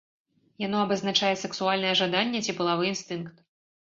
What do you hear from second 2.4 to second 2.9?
ці палавы